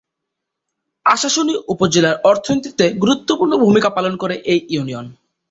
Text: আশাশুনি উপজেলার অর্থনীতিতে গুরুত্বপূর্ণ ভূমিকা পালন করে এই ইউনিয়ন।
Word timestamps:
আশাশুনি 1.05 1.53
উপজেলার 1.67 2.15
অর্থনীতিতে 2.23 2.85
গুরুত্বপূর্ণ 2.93 3.53
ভূমিকা 3.57 3.89
পালন 3.89 4.13
করে 4.17 4.35
এই 4.45 4.59
ইউনিয়ন। 4.69 5.05